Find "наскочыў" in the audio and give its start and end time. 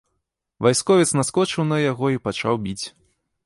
1.21-1.63